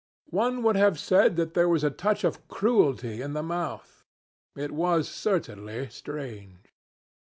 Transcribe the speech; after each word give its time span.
One 0.31 0.63
would 0.63 0.77
have 0.77 0.97
said 0.97 1.35
that 1.35 1.53
there 1.53 1.69
was 1.69 1.83
a 1.83 1.91
touch 1.91 2.23
of 2.23 2.47
cruelty 2.47 3.21
in 3.21 3.33
the 3.33 3.43
mouth. 3.43 4.03
It 4.55 4.71
was 4.71 5.07
certainly 5.07 5.89
strange. 5.89 6.73